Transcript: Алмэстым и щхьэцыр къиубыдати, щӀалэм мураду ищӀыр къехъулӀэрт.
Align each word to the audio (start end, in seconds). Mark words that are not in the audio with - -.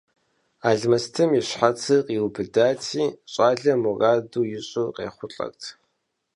Алмэстым 0.69 1.29
и 1.39 1.41
щхьэцыр 1.47 1.99
къиубыдати, 2.05 3.03
щӀалэм 3.31 3.79
мураду 3.83 4.43
ищӀыр 4.57 4.87
къехъулӀэрт. 4.95 5.61